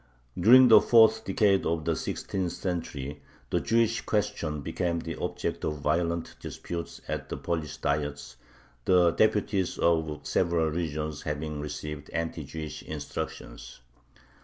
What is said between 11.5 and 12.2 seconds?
received